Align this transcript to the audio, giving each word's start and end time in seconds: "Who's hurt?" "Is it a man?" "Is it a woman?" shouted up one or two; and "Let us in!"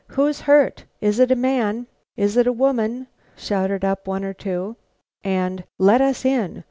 "Who's 0.07 0.41
hurt?" 0.41 0.85
"Is 0.99 1.19
it 1.19 1.29
a 1.29 1.35
man?" 1.35 1.85
"Is 2.17 2.35
it 2.35 2.47
a 2.47 2.51
woman?" 2.51 3.05
shouted 3.35 3.85
up 3.85 4.07
one 4.07 4.23
or 4.23 4.33
two; 4.33 4.75
and 5.23 5.63
"Let 5.77 6.01
us 6.01 6.25
in!" 6.25 6.59